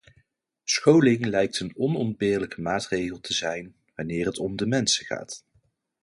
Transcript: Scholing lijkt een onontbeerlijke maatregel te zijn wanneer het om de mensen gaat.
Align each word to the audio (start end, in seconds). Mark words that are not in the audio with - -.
Scholing 0.65 1.25
lijkt 1.25 1.59
een 1.59 1.73
onontbeerlijke 1.77 2.61
maatregel 2.61 3.19
te 3.19 3.33
zijn 3.33 3.75
wanneer 3.95 4.25
het 4.25 4.37
om 4.37 4.55
de 4.55 4.65
mensen 4.67 5.05
gaat. 5.05 5.43